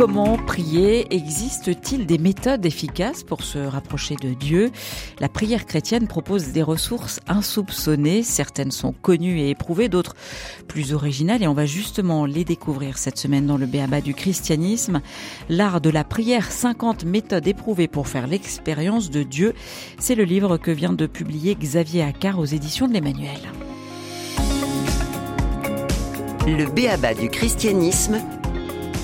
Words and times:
Comment 0.00 0.38
prier? 0.38 1.14
Existe-t-il 1.14 2.06
des 2.06 2.16
méthodes 2.16 2.64
efficaces 2.64 3.22
pour 3.22 3.42
se 3.42 3.58
rapprocher 3.58 4.14
de 4.14 4.32
Dieu? 4.32 4.70
La 5.20 5.28
prière 5.28 5.66
chrétienne 5.66 6.08
propose 6.08 6.52
des 6.52 6.62
ressources 6.62 7.20
insoupçonnées. 7.28 8.22
Certaines 8.22 8.70
sont 8.70 8.94
connues 8.94 9.40
et 9.40 9.50
éprouvées, 9.50 9.90
d'autres 9.90 10.16
plus 10.68 10.94
originales. 10.94 11.42
Et 11.42 11.48
on 11.48 11.52
va 11.52 11.66
justement 11.66 12.24
les 12.24 12.46
découvrir 12.46 12.96
cette 12.96 13.18
semaine 13.18 13.44
dans 13.44 13.58
le 13.58 13.66
Béaba 13.66 14.00
du 14.00 14.14
christianisme. 14.14 15.02
L'art 15.50 15.82
de 15.82 15.90
la 15.90 16.02
prière, 16.02 16.50
50 16.50 17.04
méthodes 17.04 17.46
éprouvées 17.46 17.86
pour 17.86 18.08
faire 18.08 18.26
l'expérience 18.26 19.10
de 19.10 19.22
Dieu. 19.22 19.52
C'est 19.98 20.14
le 20.14 20.24
livre 20.24 20.56
que 20.56 20.70
vient 20.70 20.94
de 20.94 21.04
publier 21.04 21.54
Xavier 21.56 22.04
Accard 22.04 22.38
aux 22.38 22.46
éditions 22.46 22.88
de 22.88 22.94
l'Emmanuel. 22.94 23.40
Le 26.46 26.64
béaba 26.72 27.12
du 27.12 27.28
christianisme 27.28 28.18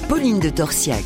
Pauline 0.09 0.39
de 0.39 0.51
Torsiac. 0.51 1.05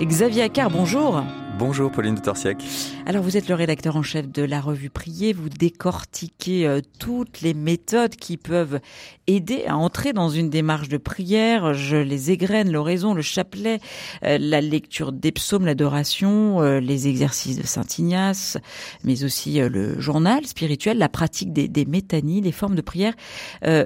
Xavier 0.00 0.42
Accard, 0.42 0.70
bonjour. 0.70 1.22
Bonjour 1.58 1.90
Pauline 1.90 2.16
de 2.16 2.20
Torsiac. 2.20 2.62
Alors 3.06 3.22
vous 3.22 3.38
êtes 3.38 3.48
le 3.48 3.54
rédacteur 3.54 3.96
en 3.96 4.02
chef 4.02 4.28
de 4.28 4.42
la 4.42 4.60
revue 4.60 4.90
Prier, 4.90 5.32
vous 5.32 5.48
décortiquez 5.48 6.66
euh, 6.66 6.80
toutes 6.98 7.40
les 7.40 7.54
méthodes 7.54 8.14
qui 8.16 8.36
peuvent 8.36 8.78
aider 9.26 9.64
à 9.66 9.78
entrer 9.78 10.12
dans 10.12 10.28
une 10.28 10.50
démarche 10.50 10.90
de 10.90 10.98
prière. 10.98 11.72
Je 11.72 11.96
les 11.96 12.30
égrène, 12.30 12.70
l'oraison, 12.70 13.14
le 13.14 13.22
chapelet, 13.22 13.80
euh, 14.24 14.36
la 14.38 14.60
lecture 14.60 15.12
des 15.12 15.32
psaumes, 15.32 15.64
l'adoration, 15.64 16.60
euh, 16.60 16.78
les 16.78 17.08
exercices 17.08 17.56
de 17.56 17.66
Saint 17.66 17.86
Ignace, 17.96 18.58
mais 19.02 19.24
aussi 19.24 19.58
le 19.58 19.98
journal 19.98 20.46
spirituel, 20.46 20.98
la 20.98 21.08
pratique 21.08 21.54
des, 21.54 21.68
des 21.68 21.86
métanies, 21.86 22.42
les 22.42 22.52
formes 22.52 22.74
de 22.74 22.82
prière 22.82 23.14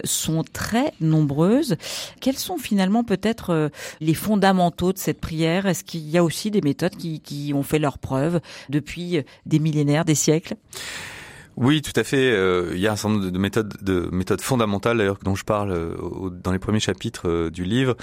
sont 0.05 0.42
très 0.42 0.92
nombreuses. 1.00 1.77
Quels 2.20 2.36
sont 2.36 2.58
finalement 2.58 3.05
peut-être 3.05 3.70
les 4.00 4.14
fondamentaux 4.14 4.92
de 4.92 4.98
cette 4.98 5.20
prière? 5.20 5.66
Est-ce 5.66 5.84
qu'il 5.84 6.08
y 6.08 6.18
a 6.18 6.24
aussi 6.24 6.50
des 6.50 6.60
méthodes 6.62 6.96
qui, 6.96 7.20
qui 7.20 7.52
ont 7.55 7.59
ont 7.61 7.62
fait 7.62 7.78
leurs 7.78 7.98
preuves 7.98 8.41
depuis 8.69 9.22
des 9.47 9.58
millénaires, 9.58 10.05
des 10.05 10.14
siècles 10.14 10.56
oui, 11.56 11.83
tout 11.83 11.92
à 11.97 12.05
fait. 12.05 12.33
Euh, 12.33 12.70
il 12.72 12.80
y 12.80 12.86
a 12.86 12.92
un 12.92 12.97
certain 12.97 13.17
nombre 13.17 13.30
de 13.30 13.39
méthodes, 13.39 13.75
de 13.83 14.08
méthodes 14.12 14.41
fondamentales 14.41 14.97
d'ailleurs 14.97 15.19
dont 15.22 15.34
je 15.34 15.44
parle 15.44 15.72
euh, 15.72 16.30
dans 16.42 16.52
les 16.52 16.58
premiers 16.58 16.80
chapitres 16.80 17.28
euh, 17.28 17.50
du 17.50 17.64
livre. 17.64 17.97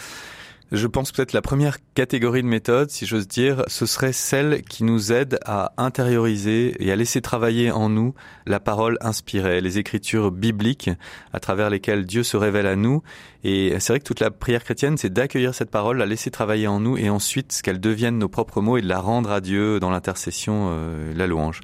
Je 0.73 0.85
pense 0.85 1.13
peut-être 1.13 1.31
la 1.31 1.41
première 1.41 1.77
catégorie 1.93 2.41
de 2.41 2.47
méthodes, 2.47 2.89
si 2.89 3.05
j'ose 3.05 3.25
dire, 3.25 3.63
ce 3.67 3.85
serait 3.85 4.11
celle 4.11 4.63
qui 4.63 4.83
nous 4.83 5.13
aide 5.13 5.39
à 5.45 5.71
intérioriser 5.77 6.75
et 6.85 6.91
à 6.91 6.97
laisser 6.97 7.21
travailler 7.21 7.71
en 7.71 7.87
nous 7.87 8.13
la 8.45 8.59
parole 8.59 8.97
inspirée, 8.99 9.61
les 9.61 9.77
écritures 9.77 10.29
bibliques 10.29 10.89
à 11.31 11.39
travers 11.39 11.69
lesquelles 11.69 12.05
Dieu 12.05 12.21
se 12.21 12.35
révèle 12.35 12.67
à 12.67 12.75
nous. 12.75 13.01
Et 13.45 13.79
c'est 13.79 13.93
vrai 13.93 13.99
que 13.99 14.05
toute 14.05 14.19
la 14.19 14.29
prière 14.29 14.65
chrétienne, 14.65 14.97
c'est 14.97 15.13
d'accueillir 15.13 15.55
cette 15.55 15.71
parole, 15.71 15.99
la 15.99 16.05
laisser 16.05 16.31
travailler 16.31 16.67
en 16.67 16.81
nous 16.81 16.97
et 16.97 17.09
ensuite 17.09 17.61
qu'elle 17.63 17.79
devienne 17.79 18.17
nos 18.17 18.27
propres 18.27 18.59
mots 18.59 18.75
et 18.75 18.81
de 18.81 18.89
la 18.89 18.99
rendre 18.99 19.31
à 19.31 19.39
Dieu 19.39 19.79
dans 19.79 19.89
l'intercession, 19.89 20.67
euh, 20.71 21.13
la 21.15 21.27
louange. 21.27 21.61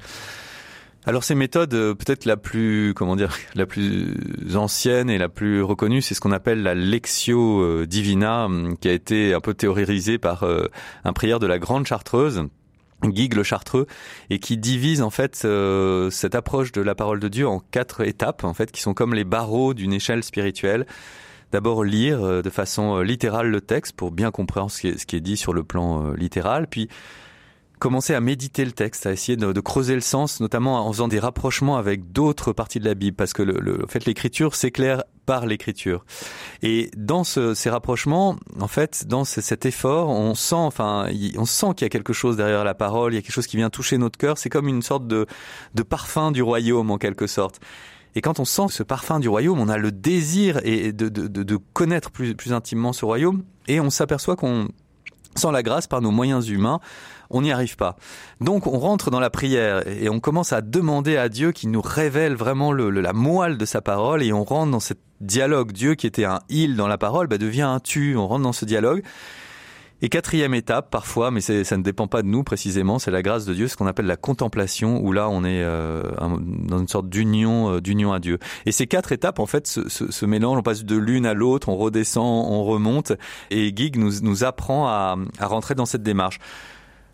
Alors 1.06 1.22
ces 1.22 1.34
méthodes, 1.34 1.74
euh, 1.74 1.94
peut-être 1.94 2.24
la 2.24 2.38
plus, 2.38 2.94
comment 2.94 3.14
dire, 3.14 3.36
la 3.54 3.66
plus 3.66 4.16
ancienne 4.54 5.10
et 5.10 5.18
la 5.18 5.28
plus 5.28 5.62
reconnue, 5.62 6.00
c'est 6.00 6.14
ce 6.14 6.20
qu'on 6.20 6.32
appelle 6.32 6.62
la 6.62 6.74
lectio 6.74 7.60
euh, 7.60 7.86
divina, 7.86 8.46
hum, 8.46 8.78
qui 8.78 8.88
a 8.88 8.92
été 8.92 9.34
un 9.34 9.40
peu 9.40 9.52
théorisée 9.52 10.18
par 10.18 10.44
euh, 10.44 10.66
un 11.04 11.12
prieur 11.12 11.40
de 11.40 11.46
la 11.46 11.58
Grande 11.58 11.86
Chartreuse. 11.86 12.44
Guigues 13.02 13.34
le 13.34 13.42
Chartreux 13.42 13.86
et 14.30 14.38
qui 14.38 14.56
divise 14.56 15.02
en 15.02 15.10
fait 15.10 15.46
cette 16.10 16.34
approche 16.34 16.72
de 16.72 16.80
la 16.80 16.94
parole 16.94 17.20
de 17.20 17.28
Dieu 17.28 17.46
en 17.46 17.58
quatre 17.58 18.00
étapes 18.00 18.44
en 18.44 18.54
fait 18.54 18.72
qui 18.72 18.80
sont 18.80 18.94
comme 18.94 19.12
les 19.12 19.24
barreaux 19.24 19.74
d'une 19.74 19.92
échelle 19.92 20.24
spirituelle. 20.24 20.86
D'abord 21.52 21.84
lire 21.84 22.42
de 22.42 22.50
façon 22.50 23.00
littérale 23.00 23.48
le 23.48 23.60
texte 23.60 23.94
pour 23.94 24.10
bien 24.10 24.30
comprendre 24.30 24.70
ce 24.70 25.04
qui 25.04 25.16
est 25.16 25.20
dit 25.20 25.36
sur 25.36 25.52
le 25.52 25.64
plan 25.64 26.14
littéral, 26.14 26.66
puis 26.66 26.88
commencer 27.84 28.14
à 28.14 28.20
méditer 28.22 28.64
le 28.64 28.72
texte, 28.72 29.04
à 29.04 29.12
essayer 29.12 29.36
de, 29.36 29.60
creuser 29.60 29.94
le 29.94 30.00
sens, 30.00 30.40
notamment 30.40 30.86
en 30.86 30.90
faisant 30.90 31.06
des 31.06 31.18
rapprochements 31.18 31.76
avec 31.76 32.12
d'autres 32.12 32.54
parties 32.54 32.80
de 32.80 32.86
la 32.86 32.94
Bible, 32.94 33.14
parce 33.14 33.34
que 33.34 33.42
le, 33.42 33.84
en 33.84 33.86
fait 33.88 34.06
l'écriture 34.06 34.54
s'éclaire 34.54 35.04
par 35.26 35.44
l'écriture. 35.44 36.06
Et 36.62 36.90
dans 36.96 37.24
ces 37.24 37.68
rapprochements, 37.68 38.36
en 38.58 38.68
fait, 38.68 39.06
dans 39.06 39.26
cet 39.26 39.66
effort, 39.66 40.08
on 40.08 40.34
sent, 40.34 40.54
enfin, 40.54 41.08
on 41.36 41.44
sent 41.44 41.66
qu'il 41.76 41.84
y 41.84 41.88
a 41.88 41.90
quelque 41.90 42.14
chose 42.14 42.38
derrière 42.38 42.64
la 42.64 42.72
parole, 42.72 43.12
il 43.12 43.16
y 43.16 43.18
a 43.18 43.22
quelque 43.22 43.34
chose 43.34 43.46
qui 43.46 43.58
vient 43.58 43.68
toucher 43.68 43.98
notre 43.98 44.18
cœur. 44.18 44.38
C'est 44.38 44.48
comme 44.48 44.66
une 44.66 44.80
sorte 44.80 45.06
de, 45.06 45.26
parfum 45.86 46.32
du 46.32 46.40
royaume 46.40 46.90
en 46.90 46.96
quelque 46.96 47.26
sorte. 47.26 47.60
Et 48.14 48.22
quand 48.22 48.40
on 48.40 48.46
sent 48.46 48.68
ce 48.70 48.82
parfum 48.82 49.20
du 49.20 49.28
royaume, 49.28 49.60
on 49.60 49.68
a 49.68 49.76
le 49.76 49.92
désir 49.92 50.58
et 50.64 50.94
de, 50.94 51.56
connaître 51.74 52.10
plus 52.10 52.52
intimement 52.54 52.94
ce 52.94 53.04
royaume, 53.04 53.44
et 53.68 53.78
on 53.78 53.90
s'aperçoit 53.90 54.36
qu'on 54.36 54.68
sans 55.36 55.50
la 55.50 55.62
grâce, 55.62 55.86
par 55.86 56.00
nos 56.00 56.10
moyens 56.10 56.48
humains, 56.48 56.80
on 57.30 57.42
n'y 57.42 57.52
arrive 57.52 57.76
pas. 57.76 57.96
Donc 58.40 58.66
on 58.66 58.78
rentre 58.78 59.10
dans 59.10 59.20
la 59.20 59.30
prière 59.30 59.86
et 59.88 60.08
on 60.08 60.20
commence 60.20 60.52
à 60.52 60.60
demander 60.60 61.16
à 61.16 61.28
Dieu 61.28 61.52
qui 61.52 61.66
nous 61.66 61.82
révèle 61.82 62.34
vraiment 62.34 62.72
le, 62.72 62.90
la 62.90 63.12
moelle 63.12 63.58
de 63.58 63.64
sa 63.64 63.80
parole 63.80 64.22
et 64.22 64.32
on 64.32 64.44
rentre 64.44 64.70
dans 64.70 64.80
ce 64.80 64.94
dialogue. 65.20 65.72
Dieu 65.72 65.94
qui 65.94 66.06
était 66.06 66.24
un 66.24 66.40
il 66.48 66.76
dans 66.76 66.86
la 66.86 66.98
parole 66.98 67.26
bah, 67.26 67.38
devient 67.38 67.62
un 67.62 67.80
tu. 67.80 68.16
On 68.16 68.28
rentre 68.28 68.42
dans 68.42 68.52
ce 68.52 68.64
dialogue. 68.64 69.02
Et 70.04 70.10
quatrième 70.10 70.52
étape, 70.52 70.90
parfois, 70.90 71.30
mais 71.30 71.40
ça 71.40 71.78
ne 71.78 71.82
dépend 71.82 72.08
pas 72.08 72.20
de 72.20 72.26
nous 72.26 72.44
précisément, 72.44 72.98
c'est 72.98 73.10
la 73.10 73.22
grâce 73.22 73.46
de 73.46 73.54
Dieu, 73.54 73.68
ce 73.68 73.76
qu'on 73.78 73.86
appelle 73.86 74.04
la 74.04 74.18
contemplation, 74.18 75.02
où 75.02 75.12
là 75.12 75.30
on 75.30 75.44
est 75.44 75.62
euh, 75.62 76.02
dans 76.20 76.78
une 76.78 76.88
sorte 76.88 77.08
d'union, 77.08 77.76
euh, 77.76 77.80
d'union 77.80 78.12
à 78.12 78.20
Dieu. 78.20 78.38
Et 78.66 78.72
ces 78.72 78.86
quatre 78.86 79.12
étapes, 79.12 79.38
en 79.38 79.46
fait, 79.46 79.66
se, 79.66 79.88
se, 79.88 80.12
se 80.12 80.26
mélangent, 80.26 80.58
on 80.58 80.62
passe 80.62 80.84
de 80.84 80.96
l'une 80.98 81.24
à 81.24 81.32
l'autre, 81.32 81.70
on 81.70 81.76
redescend, 81.76 82.44
on 82.50 82.64
remonte, 82.64 83.14
et 83.50 83.74
Gig 83.74 83.96
nous, 83.96 84.20
nous 84.20 84.44
apprend 84.44 84.88
à, 84.88 85.16
à 85.38 85.46
rentrer 85.46 85.74
dans 85.74 85.86
cette 85.86 86.02
démarche. 86.02 86.38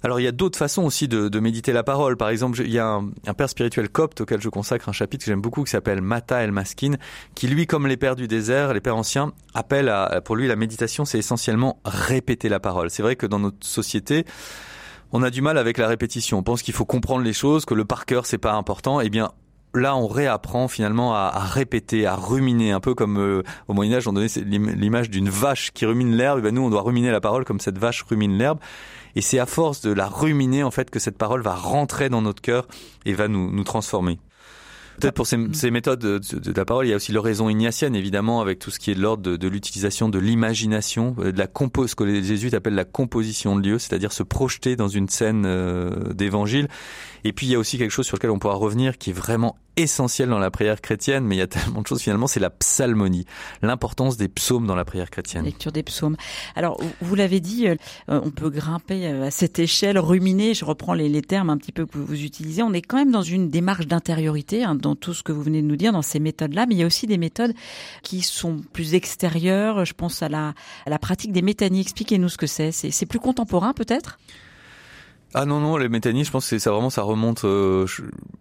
Alors 0.02 0.18
il 0.18 0.22
y 0.22 0.26
a 0.26 0.32
d'autres 0.32 0.58
façons 0.58 0.84
aussi 0.84 1.08
de, 1.08 1.28
de, 1.28 1.40
méditer 1.40 1.72
la 1.72 1.82
parole. 1.82 2.16
Par 2.16 2.30
exemple, 2.30 2.60
il 2.60 2.70
y 2.70 2.78
a 2.78 2.86
un, 2.86 3.10
un, 3.26 3.34
père 3.34 3.48
spirituel 3.48 3.88
copte 3.88 4.22
auquel 4.22 4.40
je 4.40 4.48
consacre 4.48 4.88
un 4.88 4.92
chapitre 4.92 5.24
que 5.24 5.30
j'aime 5.30 5.42
beaucoup 5.42 5.64
qui 5.64 5.70
s'appelle 5.70 6.00
Mata 6.00 6.42
El 6.42 6.52
Maskin, 6.52 6.94
qui 7.34 7.48
lui, 7.48 7.66
comme 7.66 7.86
les 7.86 7.96
pères 7.96 8.16
du 8.16 8.26
désert, 8.26 8.72
les 8.72 8.80
pères 8.80 8.96
anciens, 8.96 9.32
appelle 9.54 9.88
à, 9.88 10.20
pour 10.22 10.36
lui 10.36 10.48
la 10.48 10.56
méditation, 10.56 11.04
c'est 11.04 11.18
essentiellement 11.18 11.80
répéter 11.84 12.48
la 12.48 12.60
parole. 12.60 12.90
C'est 12.90 13.02
vrai 13.02 13.16
que 13.16 13.26
dans 13.26 13.38
notre 13.38 13.66
société, 13.66 14.24
on 15.12 15.22
a 15.22 15.30
du 15.30 15.42
mal 15.42 15.58
avec 15.58 15.76
la 15.76 15.88
répétition. 15.88 16.38
On 16.38 16.42
pense 16.42 16.62
qu'il 16.62 16.74
faut 16.74 16.86
comprendre 16.86 17.22
les 17.22 17.32
choses, 17.32 17.64
que 17.64 17.74
le 17.74 17.84
par 17.84 18.06
cœur 18.06 18.26
c'est 18.26 18.38
pas 18.38 18.52
important. 18.52 19.00
Eh 19.00 19.10
bien, 19.10 19.32
là, 19.74 19.96
on 19.96 20.06
réapprend 20.06 20.68
finalement 20.68 21.14
à, 21.14 21.30
à, 21.32 21.40
répéter, 21.40 22.06
à 22.06 22.14
ruminer, 22.16 22.72
un 22.72 22.80
peu 22.80 22.94
comme 22.94 23.18
euh, 23.18 23.42
au 23.68 23.74
Moyen 23.74 23.96
Âge, 23.96 24.08
on 24.08 24.12
donnait 24.12 24.28
l'image 24.44 25.10
d'une 25.10 25.28
vache 25.28 25.70
qui 25.72 25.86
rumine 25.86 26.16
l'herbe. 26.16 26.38
Eh 26.40 26.42
ben 26.42 26.54
nous, 26.54 26.62
on 26.62 26.70
doit 26.70 26.82
ruminer 26.82 27.10
la 27.10 27.20
parole 27.20 27.44
comme 27.44 27.60
cette 27.60 27.78
vache 27.78 28.02
rumine 28.02 28.36
l'herbe. 28.36 28.58
Et 29.16 29.20
c'est 29.20 29.38
à 29.38 29.46
force 29.46 29.80
de 29.80 29.92
la 29.92 30.06
ruminer 30.06 30.62
en 30.62 30.70
fait 30.70 30.90
que 30.90 30.98
cette 30.98 31.18
parole 31.18 31.42
va 31.42 31.54
rentrer 31.54 32.08
dans 32.08 32.22
notre 32.22 32.40
cœur 32.40 32.66
et 33.04 33.12
va 33.12 33.28
nous, 33.28 33.50
nous 33.50 33.64
transformer. 33.64 34.18
Peut-être 35.00 35.14
pour 35.14 35.26
ces, 35.26 35.38
ces 35.52 35.70
méthodes 35.70 35.98
de, 35.98 36.18
de, 36.18 36.52
la 36.52 36.64
parole, 36.64 36.86
il 36.86 36.90
y 36.90 36.92
a 36.92 36.96
aussi 36.96 37.12
l'oraison 37.12 37.48
ignatienne, 37.48 37.94
évidemment, 37.94 38.40
avec 38.40 38.58
tout 38.58 38.70
ce 38.70 38.78
qui 38.78 38.90
est 38.90 38.94
de 38.94 39.00
l'ordre 39.00 39.22
de, 39.22 39.36
de 39.36 39.48
l'utilisation 39.48 40.08
de 40.08 40.18
l'imagination, 40.18 41.16
euh, 41.18 41.32
de 41.32 41.38
la 41.38 41.46
compo 41.46 41.86
ce 41.86 41.94
que 41.94 42.04
les 42.04 42.22
jésuites 42.22 42.54
appellent 42.54 42.74
la 42.74 42.84
composition 42.84 43.56
de 43.56 43.66
lieu, 43.66 43.78
c'est-à-dire 43.78 44.12
se 44.12 44.22
projeter 44.22 44.76
dans 44.76 44.88
une 44.88 45.08
scène 45.08 45.44
euh, 45.46 46.12
d'évangile. 46.12 46.68
Et 47.24 47.32
puis 47.32 47.46
il 47.46 47.52
y 47.52 47.54
a 47.54 47.58
aussi 47.58 47.78
quelque 47.78 47.90
chose 47.90 48.06
sur 48.06 48.16
lequel 48.16 48.30
on 48.30 48.38
pourra 48.38 48.54
revenir 48.54 48.98
qui 48.98 49.10
est 49.10 49.14
vraiment 49.14 49.56
essentiel 49.82 50.28
dans 50.28 50.38
la 50.38 50.50
prière 50.50 50.80
chrétienne, 50.80 51.24
mais 51.24 51.36
il 51.36 51.38
y 51.38 51.42
a 51.42 51.46
tellement 51.46 51.82
de 51.82 51.86
choses 51.86 52.02
finalement, 52.02 52.26
c'est 52.26 52.40
la 52.40 52.50
psalmonie, 52.50 53.24
l'importance 53.62 54.16
des 54.16 54.28
psaumes 54.28 54.66
dans 54.66 54.74
la 54.74 54.84
prière 54.84 55.10
chrétienne. 55.10 55.44
Lecture 55.44 55.72
des 55.72 55.82
psaumes. 55.82 56.16
Alors, 56.56 56.80
vous 57.00 57.14
l'avez 57.14 57.40
dit, 57.40 57.68
euh, 57.68 57.76
on 58.08 58.30
peut 58.30 58.50
grimper 58.50 59.06
euh, 59.06 59.26
à 59.26 59.30
cette 59.30 59.58
échelle, 59.58 59.98
ruminer, 59.98 60.54
je 60.54 60.64
reprends 60.64 60.94
les, 60.94 61.08
les, 61.08 61.22
termes 61.22 61.50
un 61.50 61.56
petit 61.56 61.72
peu 61.72 61.86
que 61.86 61.98
vous 61.98 62.22
utilisez, 62.22 62.62
on 62.62 62.72
est 62.72 62.82
quand 62.82 62.96
même 62.96 63.10
dans 63.10 63.22
une 63.22 63.50
démarche 63.50 63.86
d'intériorité, 63.86 64.64
hein, 64.64 64.74
dans 64.74 64.96
tout 64.96 65.14
ce 65.14 65.22
que 65.22 65.32
vous 65.32 65.42
venez 65.42 65.62
de 65.62 65.66
nous 65.66 65.76
dire, 65.76 65.92
dans 65.92 66.02
ces 66.02 66.20
méthodes-là, 66.20 66.66
mais 66.66 66.74
il 66.74 66.78
y 66.78 66.82
a 66.82 66.86
aussi 66.86 67.06
des 67.06 67.18
méthodes 67.18 67.54
qui 68.02 68.22
sont 68.22 68.60
plus 68.72 68.94
extérieures, 68.94 69.84
je 69.84 69.94
pense 69.94 70.22
à 70.22 70.28
la, 70.28 70.54
à 70.86 70.90
la 70.90 70.98
pratique 70.98 71.32
des 71.32 71.42
métanies, 71.42 71.80
expliquez-nous 71.80 72.28
ce 72.28 72.36
que 72.36 72.46
c'est, 72.46 72.72
c'est 72.72 73.06
plus 73.06 73.20
contemporain 73.20 73.72
peut-être? 73.72 74.18
Ah 75.32 75.44
non 75.44 75.60
non 75.60 75.76
les 75.76 75.88
métanies 75.88 76.24
je 76.24 76.32
pense 76.32 76.50
que 76.50 76.58
ça 76.58 76.72
vraiment 76.72 76.90
ça 76.90 77.02
remonte 77.02 77.44
euh, 77.44 77.86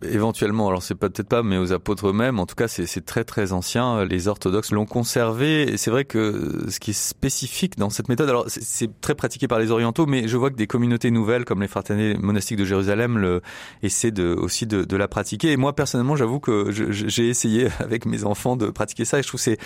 éventuellement. 0.01 0.67
Alors 0.69 0.81
c'est 0.81 0.95
peut-être 0.95 1.27
pas 1.27 1.43
mais 1.43 1.57
aux 1.57 1.71
apôtres 1.71 2.07
eux-mêmes. 2.07 2.39
En 2.39 2.47
tout 2.47 2.55
cas 2.55 2.67
c'est 2.67 3.05
très 3.05 3.23
très 3.23 3.53
ancien. 3.53 4.05
Les 4.05 4.27
orthodoxes 4.27 4.71
l'ont 4.71 4.87
conservé. 4.87 5.71
Et 5.71 5.77
c'est 5.77 5.91
vrai 5.91 6.05
que 6.05 6.65
ce 6.67 6.79
qui 6.79 6.91
est 6.91 6.99
spécifique 6.99 7.77
dans 7.77 7.91
cette 7.91 8.09
méthode 8.09 8.27
alors 8.27 8.45
c'est 8.47 9.01
très 9.01 9.13
pratiqué 9.13 9.47
par 9.47 9.59
les 9.59 9.69
orientaux 9.69 10.07
mais 10.07 10.27
je 10.27 10.35
vois 10.35 10.49
que 10.49 10.55
des 10.55 10.65
communautés 10.65 11.11
nouvelles 11.11 11.45
comme 11.45 11.61
les 11.61 11.67
fraternités 11.67 12.19
monastiques 12.19 12.57
de 12.57 12.65
Jérusalem 12.65 13.19
le 13.19 13.41
essaient 13.83 14.11
de 14.11 14.33
aussi 14.33 14.65
de, 14.65 14.83
de 14.83 14.97
la 14.97 15.07
pratiquer. 15.07 15.51
Et 15.51 15.57
moi 15.57 15.73
personnellement 15.73 16.15
j'avoue 16.15 16.39
que 16.39 16.71
j'ai 16.71 17.29
essayé 17.29 17.67
avec 17.79 18.07
mes 18.07 18.23
enfants 18.23 18.55
de 18.55 18.67
pratiquer 18.71 19.05
ça. 19.05 19.19
Et 19.19 19.21
je 19.21 19.27
trouve 19.27 19.39
c'est 19.39 19.59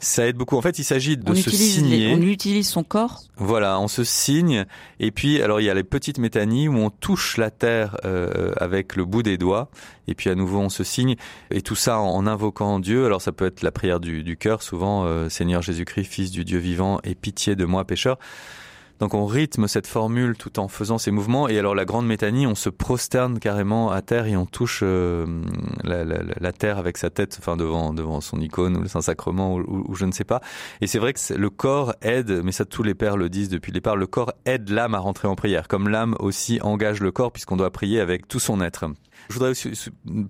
Ça 0.00 0.26
aide 0.28 0.36
beaucoup. 0.36 0.56
En 0.56 0.62
fait, 0.62 0.78
il 0.78 0.84
s'agit 0.84 1.16
de 1.16 1.28
on 1.28 1.34
se 1.34 1.40
utilise 1.40 1.74
signer. 1.74 2.08
les- 2.08 2.14
on 2.14 2.22
utilise 2.22 2.68
son 2.68 2.84
corps. 2.84 3.22
Voilà, 3.36 3.80
on 3.80 3.88
se 3.88 4.04
signe 4.04 4.64
et 5.00 5.10
puis 5.10 5.42
alors 5.42 5.60
il 5.60 5.64
y 5.64 5.70
a 5.70 5.74
les 5.74 5.82
petites 5.84 6.18
métanies 6.18 6.68
où 6.68 6.76
on 6.76 6.90
touche 6.90 7.36
la 7.36 7.50
terre 7.50 7.96
euh, 8.04 8.52
avec 8.58 8.94
le 8.96 9.04
bout 9.04 9.22
des 9.24 9.38
doigts 9.38 9.70
et 10.06 10.14
puis 10.14 10.30
à 10.30 10.34
nouveau 10.36 10.58
on 10.60 10.68
se 10.68 10.84
signe 10.84 11.16
et 11.50 11.62
tout 11.62 11.74
ça 11.76 11.98
en, 11.98 12.08
en 12.10 12.26
invoquant 12.28 12.78
Dieu. 12.78 13.06
Alors 13.06 13.20
ça 13.22 13.32
peut 13.32 13.46
être 13.46 13.62
la 13.62 13.72
prière 13.72 13.98
du, 13.98 14.22
du 14.22 14.36
cœur, 14.36 14.62
souvent 14.62 15.04
euh, 15.04 15.28
Seigneur 15.28 15.62
Jésus-Christ, 15.62 16.04
Fils 16.04 16.30
du 16.30 16.44
Dieu 16.44 16.58
vivant, 16.58 17.00
aie 17.02 17.14
pitié 17.16 17.56
de 17.56 17.64
moi 17.64 17.84
pécheur. 17.84 18.18
Donc 19.00 19.14
on 19.14 19.26
rythme 19.26 19.68
cette 19.68 19.86
formule 19.86 20.36
tout 20.36 20.58
en 20.58 20.68
faisant 20.68 20.98
ces 20.98 21.10
mouvements 21.10 21.48
et 21.48 21.58
alors 21.58 21.74
la 21.74 21.84
grande 21.84 22.06
métanie, 22.06 22.46
on 22.46 22.54
se 22.54 22.68
prosterne 22.68 23.38
carrément 23.38 23.90
à 23.90 24.02
terre 24.02 24.26
et 24.26 24.36
on 24.36 24.46
touche 24.46 24.80
euh, 24.82 25.26
la, 25.84 26.52
terre 26.52 26.78
avec 26.78 26.98
sa 26.98 27.10
tête, 27.10 27.36
enfin 27.38 27.56
devant 27.56 27.92
devant 27.92 28.20
son 28.20 28.40
icône 28.40 28.76
ou 28.76 28.80
le 28.80 28.88
Saint 28.88 29.00
Sacrement 29.00 29.56
ou, 29.56 29.94
je 29.94 30.04
ne 30.04 30.12
sais 30.12 30.24
pas. 30.24 30.40
Et 30.80 30.86
c'est 30.86 30.98
vrai 30.98 31.12
que 31.12 31.34
le 31.34 31.50
corps 31.50 31.94
aide, 32.02 32.42
mais 32.42 32.52
ça 32.52 32.64
tous 32.64 32.82
les 32.82 32.94
pères 32.94 33.16
le 33.16 33.28
disent 33.28 33.48
depuis 33.48 33.70
le 33.70 33.74
départ, 33.74 33.96
le 33.96 34.06
corps 34.06 34.32
aide 34.44 34.68
l'âme 34.70 34.94
à 34.94 34.98
rentrer 34.98 35.28
en 35.28 35.36
prière, 35.36 35.68
comme 35.68 35.88
l'âme 35.88 36.16
aussi 36.18 36.60
engage 36.62 37.00
le 37.00 37.12
corps 37.12 37.32
puisqu'on 37.32 37.56
doit 37.56 37.70
prier 37.70 38.00
avec 38.00 38.26
tout 38.26 38.40
son 38.40 38.60
être. 38.60 38.86
Je 39.28 39.34
voudrais 39.34 39.50
aussi, 39.50 39.70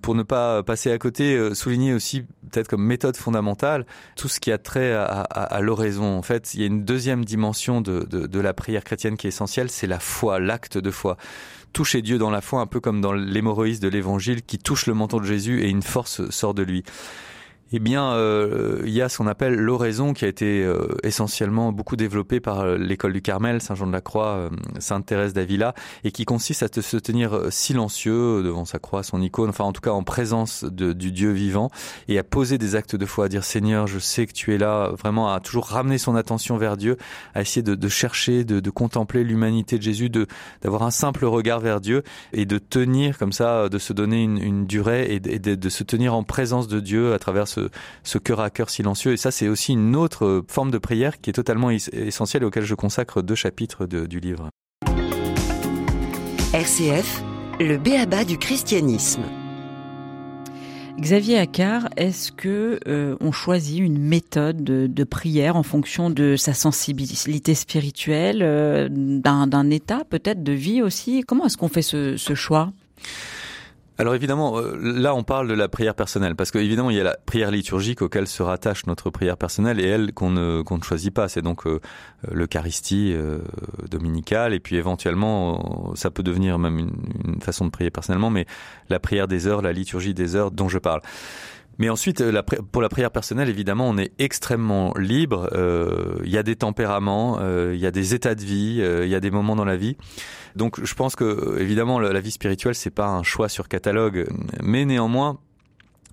pour 0.01 0.13
ne 0.15 0.23
pas 0.23 0.61
passer 0.63 0.91
à 0.91 0.97
côté, 0.97 1.35
euh, 1.35 1.53
souligner 1.53 1.93
aussi 1.93 2.23
peut-être 2.51 2.67
comme 2.67 2.83
méthode 2.83 3.15
fondamentale 3.15 3.85
tout 4.15 4.27
ce 4.27 4.39
qui 4.39 4.51
a 4.51 4.57
trait 4.57 4.91
à 4.93 5.59
l'oraison. 5.61 6.17
En 6.17 6.21
fait, 6.21 6.53
il 6.53 6.61
y 6.61 6.63
a 6.63 6.65
une 6.65 6.83
deuxième 6.83 7.23
dimension 7.23 7.81
de, 7.81 8.03
de, 8.03 8.27
de 8.27 8.39
la 8.39 8.53
prière 8.59 8.83
chrétienne 8.83 9.17
qui 9.17 9.25
est 9.25 9.29
essentielle, 9.29 9.71
c'est 9.71 9.87
la 9.87 9.99
foi, 9.99 10.39
l'acte 10.39 10.77
de 10.77 10.91
foi. 10.91 11.17
Toucher 11.73 12.01
Dieu 12.01 12.17
dans 12.17 12.29
la 12.29 12.41
foi, 12.41 12.61
un 12.61 12.67
peu 12.67 12.79
comme 12.79 13.01
dans 13.01 13.13
l'hémorroïse 13.13 13.79
de 13.79 13.87
l'évangile 13.87 14.43
qui 14.43 14.59
touche 14.59 14.85
le 14.85 14.93
menton 14.93 15.19
de 15.19 15.25
Jésus 15.25 15.61
et 15.61 15.69
une 15.69 15.81
force 15.81 16.29
sort 16.29 16.53
de 16.53 16.61
lui. 16.61 16.83
Eh 17.71 17.77
bien, 17.77 18.13
euh, 18.13 18.81
il 18.83 18.89
y 18.91 18.99
a 18.99 19.09
ce 19.09 19.19
qu'on 19.19 19.27
appelle 19.27 19.53
l'oraison 19.53 20.13
qui 20.13 20.25
a 20.25 20.27
été 20.27 20.63
euh, 20.63 20.87
essentiellement 21.03 21.71
beaucoup 21.71 21.95
développée 21.95 22.39
par 22.39 22.61
euh, 22.61 22.77
l'école 22.79 23.13
du 23.13 23.21
Carmel, 23.21 23.61
Saint 23.61 23.75
Jean 23.75 23.85
de 23.85 23.91
la 23.91 24.01
Croix, 24.01 24.29
euh, 24.37 24.49
Sainte 24.79 25.05
Thérèse 25.05 25.33
d'Avila, 25.33 25.75
et 26.03 26.11
qui 26.11 26.25
consiste 26.25 26.63
à 26.63 26.81
se 26.81 26.97
tenir 26.97 27.35
euh, 27.35 27.51
silencieux 27.51 28.41
devant 28.41 28.65
sa 28.65 28.79
croix, 28.79 29.03
son 29.03 29.21
icône, 29.21 29.49
enfin 29.49 29.65
en 29.65 29.71
tout 29.71 29.81
cas 29.81 29.91
en 29.91 30.01
présence 30.01 30.63
de- 30.63 30.93
du 30.93 31.11
Dieu 31.11 31.29
vivant, 31.31 31.69
et 32.07 32.17
à 32.17 32.23
poser 32.23 32.57
des 32.57 32.75
actes 32.75 32.95
de 32.95 33.05
foi, 33.05 33.25
à 33.25 33.27
dire 33.27 33.43
Seigneur, 33.43 33.85
je 33.85 33.99
sais 33.99 34.25
que 34.25 34.33
tu 34.33 34.51
es 34.55 34.57
là, 34.57 34.89
vraiment 34.97 35.31
à 35.31 35.39
toujours 35.39 35.67
ramener 35.67 35.99
son 35.99 36.15
attention 36.15 36.57
vers 36.57 36.75
Dieu, 36.75 36.97
à 37.35 37.41
essayer 37.41 37.61
de, 37.61 37.75
de 37.75 37.87
chercher, 37.87 38.45
de, 38.45 38.59
de 38.61 38.69
contempler 38.71 39.23
l'humanité 39.23 39.77
de 39.77 39.83
Jésus, 39.83 40.09
de 40.09 40.25
d'avoir 40.63 40.81
un 40.81 40.91
simple 40.91 41.23
regard 41.25 41.59
vers 41.59 41.81
Dieu 41.81 42.01
et 42.33 42.47
de 42.47 42.57
tenir 42.57 43.19
comme 43.19 43.31
ça, 43.31 43.69
de 43.69 43.77
se 43.77 43.93
donner 43.93 44.23
une, 44.23 44.39
une 44.41 44.65
durée 44.65 45.13
et 45.13 45.19
de- 45.19 45.53
de 45.53 45.69
se 45.69 45.83
tenir 45.83 46.15
en 46.15 46.23
présence 46.23 46.67
de 46.67 46.79
Dieu 46.79 47.13
à 47.13 47.19
travers 47.19 47.47
ce, 47.59 47.69
ce 48.03 48.17
cœur 48.17 48.39
à 48.39 48.49
cœur 48.49 48.69
silencieux. 48.69 49.13
Et 49.13 49.17
ça, 49.17 49.31
c'est 49.31 49.47
aussi 49.47 49.73
une 49.73 49.95
autre 49.95 50.25
euh, 50.25 50.45
forme 50.47 50.71
de 50.71 50.77
prière 50.77 51.19
qui 51.21 51.29
est 51.29 51.33
totalement 51.33 51.69
es- 51.71 51.89
essentielle 51.93 52.43
et 52.43 52.45
auquel 52.45 52.63
je 52.63 52.75
consacre 52.75 53.21
deux 53.21 53.35
chapitres 53.35 53.85
de- 53.85 54.05
du 54.05 54.19
livre. 54.19 54.49
RCF, 56.53 57.21
le 57.59 57.77
béaba 57.77 58.23
du 58.25 58.37
christianisme. 58.37 59.21
Xavier 60.99 61.37
Accard, 61.37 61.87
est-ce 61.95 62.31
que 62.33 62.79
euh, 62.87 63.15
on 63.21 63.31
choisit 63.31 63.79
une 63.79 63.97
méthode 63.99 64.63
de, 64.65 64.85
de 64.87 65.03
prière 65.05 65.55
en 65.55 65.63
fonction 65.63 66.09
de 66.09 66.35
sa 66.35 66.53
sensibilité 66.53 67.53
spirituelle, 67.55 68.39
euh, 68.41 68.89
d'un 68.91 69.47
d'un 69.47 69.69
état 69.69 70.01
peut-être 70.09 70.43
de 70.43 70.51
vie 70.51 70.81
aussi? 70.81 71.21
Comment 71.25 71.45
est-ce 71.45 71.55
qu'on 71.55 71.69
fait 71.69 71.83
ce, 71.83 72.17
ce 72.17 72.33
choix? 72.35 72.73
Alors 73.99 74.15
évidemment, 74.15 74.57
euh, 74.57 74.77
là 74.81 75.13
on 75.13 75.23
parle 75.23 75.49
de 75.49 75.53
la 75.53 75.67
prière 75.67 75.93
personnelle, 75.93 76.37
parce 76.37 76.51
qu'évidemment 76.51 76.89
il 76.89 76.95
y 76.95 77.01
a 77.01 77.03
la 77.03 77.17
prière 77.25 77.51
liturgique 77.51 78.01
auquel 78.01 78.27
se 78.27 78.41
rattache 78.41 78.85
notre 78.85 79.09
prière 79.09 79.35
personnelle 79.35 79.81
et 79.81 79.85
elle 79.85 80.13
qu'on 80.13 80.29
ne, 80.29 80.61
qu'on 80.61 80.77
ne 80.77 80.83
choisit 80.83 81.13
pas. 81.13 81.27
C'est 81.27 81.41
donc 81.41 81.67
euh, 81.67 81.81
l'Eucharistie 82.31 83.11
euh, 83.13 83.39
dominicale 83.91 84.53
et 84.53 84.61
puis 84.61 84.77
éventuellement 84.77 85.91
ça 85.95 86.11
peut 86.11 86.23
devenir 86.23 86.57
même 86.57 86.79
une 86.79 87.41
façon 87.41 87.65
de 87.65 87.71
prier 87.71 87.91
personnellement, 87.91 88.29
mais 88.29 88.45
la 88.87 89.01
prière 89.01 89.27
des 89.27 89.47
heures, 89.47 89.61
la 89.61 89.73
liturgie 89.73 90.13
des 90.13 90.37
heures 90.37 90.51
dont 90.51 90.69
je 90.69 90.77
parle. 90.77 91.01
Mais 91.79 91.89
ensuite, 91.89 92.21
euh, 92.21 92.41
pour 92.71 92.81
la 92.81 92.89
prière 92.89 93.09
personnelle, 93.09 93.49
évidemment, 93.49 93.87
on 93.89 93.97
est 93.97 94.11
extrêmement 94.19 94.93
libre. 94.97 95.49
Euh, 95.53 96.19
Il 96.23 96.29
y 96.29 96.37
a 96.37 96.43
des 96.43 96.57
tempéraments, 96.57 97.39
euh, 97.39 97.71
il 97.73 97.79
y 97.79 97.85
a 97.85 97.91
des 97.91 98.13
états 98.13 98.35
de 98.35 98.43
vie, 98.43 98.83
il 98.83 99.09
y 99.09 99.15
a 99.15 99.19
des 99.19 99.31
moments 99.31 99.55
dans 99.55 99.65
la 99.65 99.77
vie. 99.77 99.95
Donc, 100.55 100.83
je 100.83 100.93
pense 100.93 101.15
que 101.15 101.57
évidemment, 101.59 101.99
la 101.99 102.19
vie 102.19 102.31
spirituelle, 102.31 102.75
c'est 102.75 102.89
pas 102.89 103.07
un 103.07 103.23
choix 103.23 103.49
sur 103.49 103.67
catalogue, 103.67 104.27
mais 104.61 104.83
néanmoins, 104.83 105.39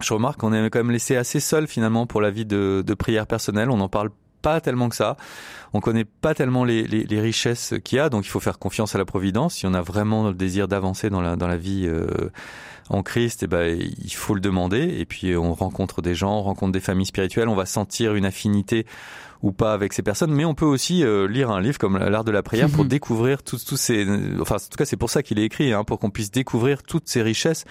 je 0.00 0.14
remarque 0.14 0.40
qu'on 0.40 0.52
est 0.52 0.70
quand 0.70 0.78
même 0.78 0.90
laissé 0.90 1.16
assez 1.16 1.40
seul 1.40 1.66
finalement 1.66 2.06
pour 2.06 2.20
la 2.20 2.30
vie 2.30 2.46
de, 2.46 2.84
de 2.86 2.94
prière 2.94 3.26
personnelle. 3.26 3.70
On 3.70 3.78
n'en 3.78 3.88
parle 3.88 4.10
pas 4.46 4.60
tellement 4.60 4.88
que 4.88 4.94
ça. 4.94 5.16
On 5.72 5.80
connaît 5.80 6.04
pas 6.04 6.32
tellement 6.32 6.62
les, 6.62 7.04
richesses 7.20 7.74
qu'il 7.82 7.98
y 7.98 8.00
a, 8.00 8.08
donc 8.08 8.24
il 8.24 8.28
faut 8.28 8.38
faire 8.38 8.60
confiance 8.60 8.94
à 8.94 8.98
la 8.98 9.04
providence. 9.04 9.54
Si 9.54 9.66
on 9.66 9.74
a 9.74 9.82
vraiment 9.82 10.28
le 10.28 10.34
désir 10.34 10.68
d'avancer 10.68 11.10
dans 11.10 11.20
la, 11.20 11.34
dans 11.34 11.48
la 11.48 11.56
vie 11.56 11.86
euh, 11.88 12.30
en 12.88 13.02
Christ, 13.02 13.42
eh 13.42 13.48
ben, 13.48 13.76
il 13.76 14.14
faut 14.14 14.34
le 14.34 14.40
demander. 14.40 14.98
Et 15.00 15.04
puis 15.04 15.36
on 15.36 15.52
rencontre 15.52 16.00
des 16.00 16.14
gens, 16.14 16.38
on 16.38 16.42
rencontre 16.42 16.70
des 16.70 16.78
familles 16.78 17.06
spirituelles, 17.06 17.48
on 17.48 17.56
va 17.56 17.66
sentir 17.66 18.14
une 18.14 18.24
affinité 18.24 18.86
ou 19.42 19.52
pas 19.52 19.72
avec 19.72 19.92
ces 19.92 20.02
personnes, 20.02 20.32
mais 20.32 20.44
on 20.44 20.54
peut 20.54 20.64
aussi 20.64 21.04
euh, 21.04 21.28
lire 21.28 21.50
un 21.50 21.60
livre 21.60 21.78
comme 21.78 21.98
l'art 21.98 22.24
de 22.24 22.30
la 22.30 22.42
prière 22.42 22.68
pour 22.68 22.84
découvrir 22.84 23.42
tous 23.42 23.64
tous 23.64 23.76
ces, 23.76 24.06
enfin 24.40 24.56
en 24.56 24.58
tout 24.58 24.76
cas 24.76 24.84
c'est 24.84 24.96
pour 24.96 25.10
ça 25.10 25.22
qu'il 25.22 25.38
est 25.38 25.44
écrit, 25.44 25.72
hein, 25.72 25.84
pour 25.84 25.98
qu'on 25.98 26.10
puisse 26.10 26.30
découvrir 26.30 26.82
toutes 26.82 27.08
ces 27.08 27.22
richesses. 27.22 27.64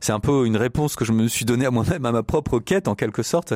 C'est 0.00 0.12
un 0.12 0.20
peu 0.20 0.46
une 0.46 0.56
réponse 0.56 0.96
que 0.96 1.04
je 1.04 1.12
me 1.12 1.28
suis 1.28 1.44
donnée 1.44 1.66
à 1.66 1.70
moi-même, 1.70 2.04
à 2.06 2.12
ma 2.12 2.22
propre 2.22 2.58
quête 2.58 2.88
en 2.88 2.94
quelque 2.94 3.22
sorte. 3.22 3.54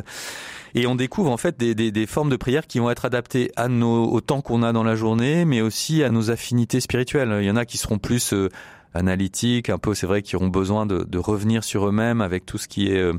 Et 0.74 0.86
on 0.86 0.96
découvre 0.96 1.30
en 1.30 1.36
fait 1.36 1.58
des, 1.58 1.74
des, 1.74 1.92
des 1.92 2.06
formes 2.06 2.30
de 2.30 2.36
prière 2.36 2.66
qui 2.66 2.80
vont 2.80 2.90
être 2.90 3.04
adaptées 3.04 3.52
à 3.54 3.68
nos, 3.68 4.10
au 4.10 4.20
temps 4.20 4.40
qu'on 4.40 4.62
a 4.62 4.72
dans 4.72 4.82
la 4.82 4.96
journée, 4.96 5.44
mais 5.44 5.60
aussi 5.60 6.02
à 6.02 6.10
nos 6.10 6.30
affinités 6.30 6.80
spirituelles. 6.80 7.32
Il 7.40 7.46
y 7.46 7.50
en 7.50 7.56
a 7.56 7.64
qui 7.64 7.78
seront 7.78 7.98
plus 7.98 8.32
euh, 8.32 8.48
analytiques, 8.94 9.70
un 9.70 9.78
peu, 9.78 9.94
c'est 9.94 10.06
vrai, 10.06 10.22
qui 10.22 10.36
auront 10.36 10.48
besoin 10.48 10.86
de, 10.86 11.04
de 11.04 11.18
revenir 11.18 11.64
sur 11.64 11.88
eux-mêmes 11.88 12.20
avec 12.20 12.46
tout 12.46 12.58
ce 12.58 12.68
qui 12.68 12.88
est 12.88 12.98
euh, 12.98 13.12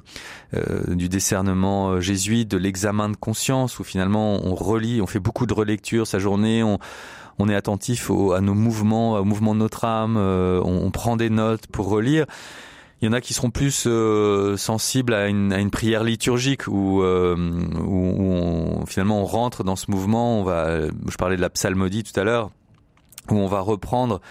euh, 0.56 0.95
du 0.95 1.10
discernement 1.10 1.89
euh, 1.89 2.00
jésuite, 2.00 2.50
de 2.50 2.57
l'examen 2.57 3.10
de 3.10 3.18
conscience, 3.18 3.80
où 3.80 3.83
finalement 3.83 4.39
on 4.44 4.56
relit, 4.56 5.01
on 5.01 5.07
fait 5.07 5.19
beaucoup 5.19 5.45
de 5.45 5.54
relectures 5.54 6.07
sa 6.07 6.19
journée, 6.19 6.63
on, 6.63 6.80
on 7.39 7.50
est 7.50 7.56
attentif 7.56 8.10
au- 8.10 8.31
à 8.31 8.42
nos 8.42 8.54
mouvements, 8.54 9.13
au 9.13 9.25
mouvement 9.25 9.54
de 9.54 9.60
notre 9.60 9.86
âme, 9.86 10.16
euh, 10.18 10.62
on, 10.63 10.86
on 10.86 10.92
prend 10.92 11.18
des 11.18 11.30
notes 11.30 11.68
pour 11.68 11.89
relire. 11.89 12.25
Il 13.01 13.06
y 13.06 13.10
en 13.10 13.13
a 13.13 13.19
qui 13.19 13.33
seront 13.33 13.51
plus 13.51 13.83
euh, 13.88 14.56
sensibles 14.56 15.13
à 15.13 15.28
une, 15.28 15.51
à 15.51 15.60
une 15.60 15.69
prière 15.69 16.04
liturgique 16.06 16.66
où, 16.68 17.04
euh, 17.04 17.36
où, 17.86 18.80
où 18.81 18.86
finalement 18.88 19.21
on 19.21 19.25
rentre 19.25 19.66
dans 19.66 19.75
ce 19.75 19.92
mouvement. 19.92 20.39
On 20.39 20.44
va, 20.44 20.80
je 20.88 21.16
parlais 21.18 21.36
de 21.36 21.42
la 21.42 21.50
psalmodie 21.50 22.04
tout 22.04 22.18
à 22.18 22.24
l'heure, 22.24 22.51
où 23.30 23.36
on 23.36 23.48
va 23.48 23.60
reprendre 23.60 24.21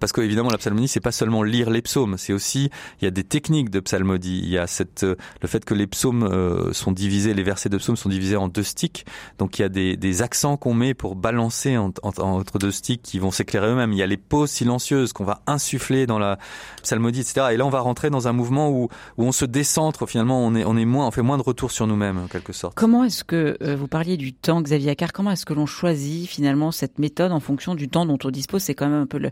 parce 0.00 0.12
que 0.12 0.20
évidemment 0.20 0.50
la 0.50 0.58
psalmodie 0.58 0.88
c'est 0.88 1.00
pas 1.00 1.12
seulement 1.12 1.42
lire 1.42 1.70
les 1.70 1.82
psaumes, 1.82 2.16
c'est 2.18 2.32
aussi 2.32 2.70
il 3.00 3.04
y 3.04 3.08
a 3.08 3.10
des 3.10 3.24
techniques 3.24 3.70
de 3.70 3.80
psalmodie. 3.80 4.40
Il 4.42 4.48
y 4.50 4.58
a 4.58 4.66
cette 4.66 5.04
euh, 5.04 5.16
le 5.40 5.48
fait 5.48 5.64
que 5.64 5.74
les 5.74 5.86
psaumes 5.86 6.22
euh, 6.24 6.72
sont 6.72 6.92
divisés, 6.92 7.34
les 7.34 7.42
versets 7.42 7.68
de 7.68 7.78
psaumes 7.78 7.96
sont 7.96 8.08
divisés 8.08 8.36
en 8.36 8.48
deux 8.48 8.62
sticks. 8.62 9.04
Donc 9.38 9.58
il 9.58 9.62
y 9.62 9.64
a 9.64 9.68
des, 9.68 9.96
des 9.96 10.22
accents 10.22 10.56
qu'on 10.56 10.74
met 10.74 10.94
pour 10.94 11.16
balancer 11.16 11.76
en- 11.76 11.92
en- 12.02 12.12
entre 12.18 12.58
deux 12.58 12.70
sticks 12.72 13.02
qui 13.02 13.18
vont 13.18 13.30
s'éclairer 13.30 13.68
eux-mêmes. 13.68 13.92
Il 13.92 13.98
y 13.98 14.02
a 14.02 14.06
les 14.06 14.16
pauses 14.16 14.50
silencieuses 14.50 15.12
qu'on 15.12 15.24
va 15.24 15.42
insuffler 15.46 16.06
dans 16.06 16.18
la 16.18 16.38
psalmodie, 16.82 17.20
etc. 17.20 17.48
Et 17.52 17.56
là 17.56 17.64
on 17.66 17.70
va 17.70 17.80
rentrer 17.80 18.10
dans 18.10 18.28
un 18.28 18.32
mouvement 18.32 18.70
où 18.70 18.88
où 19.16 19.24
on 19.24 19.32
se 19.32 19.44
décentre 19.44 20.08
finalement. 20.08 20.44
On 20.44 20.54
est 20.54 20.64
on 20.64 20.76
est 20.76 20.84
moins 20.84 21.06
on 21.06 21.10
fait 21.10 21.22
moins 21.22 21.38
de 21.38 21.42
retour 21.42 21.70
sur 21.70 21.86
nous-mêmes 21.86 22.18
en 22.18 22.26
quelque 22.26 22.52
sorte. 22.52 22.74
Comment 22.76 23.04
est-ce 23.04 23.24
que 23.24 23.56
euh, 23.62 23.76
vous 23.76 23.88
parliez 23.88 24.16
du 24.16 24.32
temps, 24.32 24.60
Xavier 24.60 24.90
Accard? 24.90 25.12
Comment 25.12 25.30
est-ce 25.30 25.46
que 25.46 25.54
l'on 25.54 25.66
choisit 25.66 26.28
finalement 26.28 26.70
cette 26.72 26.98
méthode 26.98 27.32
en 27.32 27.40
fonction 27.40 27.74
du 27.74 27.88
temps 27.88 28.06
dont 28.06 28.18
on 28.24 28.30
dispose? 28.30 28.62
C'est 28.62 28.74
quand 28.74 28.88
même 28.88 29.02
un 29.02 29.06
peu 29.06 29.18
le, 29.18 29.30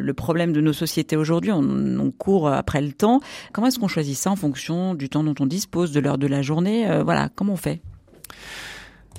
le 0.00 0.14
problème 0.14 0.52
de 0.52 0.60
nos 0.60 0.72
sociétés 0.72 1.16
aujourd'hui. 1.16 1.52
On, 1.52 2.12
court 2.16 2.48
après 2.48 2.80
le 2.80 2.92
temps. 2.92 3.20
Comment 3.52 3.66
est-ce 3.66 3.78
qu'on 3.78 3.88
choisit 3.88 4.16
ça 4.16 4.30
en 4.30 4.36
fonction 4.36 4.94
du 4.94 5.08
temps 5.08 5.24
dont 5.24 5.34
on 5.40 5.46
dispose, 5.46 5.92
de 5.92 6.00
l'heure 6.00 6.18
de 6.18 6.26
la 6.26 6.42
journée 6.42 6.88
Euh, 6.88 7.02
Voilà, 7.02 7.28
comment 7.34 7.54
on 7.54 7.56
fait? 7.56 7.80